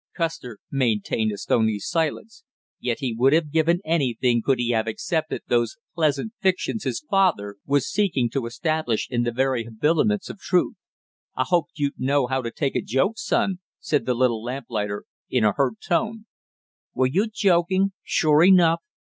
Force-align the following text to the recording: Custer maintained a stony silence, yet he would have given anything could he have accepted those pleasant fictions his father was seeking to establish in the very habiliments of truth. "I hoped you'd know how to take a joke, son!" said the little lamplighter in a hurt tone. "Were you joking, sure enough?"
Custer 0.17 0.57
maintained 0.71 1.31
a 1.31 1.37
stony 1.37 1.77
silence, 1.77 2.43
yet 2.79 3.01
he 3.01 3.13
would 3.13 3.33
have 3.33 3.51
given 3.51 3.81
anything 3.85 4.41
could 4.43 4.57
he 4.57 4.71
have 4.71 4.87
accepted 4.87 5.43
those 5.47 5.77
pleasant 5.93 6.33
fictions 6.41 6.85
his 6.85 7.01
father 7.07 7.57
was 7.67 7.87
seeking 7.87 8.27
to 8.31 8.47
establish 8.47 9.07
in 9.11 9.21
the 9.21 9.31
very 9.31 9.63
habiliments 9.63 10.27
of 10.27 10.39
truth. 10.39 10.73
"I 11.35 11.43
hoped 11.47 11.73
you'd 11.77 11.99
know 11.99 12.25
how 12.25 12.41
to 12.41 12.49
take 12.49 12.75
a 12.75 12.81
joke, 12.81 13.19
son!" 13.19 13.59
said 13.79 14.07
the 14.07 14.15
little 14.15 14.41
lamplighter 14.41 15.03
in 15.29 15.43
a 15.43 15.51
hurt 15.53 15.75
tone. 15.87 16.25
"Were 16.95 17.05
you 17.05 17.27
joking, 17.27 17.91
sure 18.03 18.43
enough?" 18.43 18.81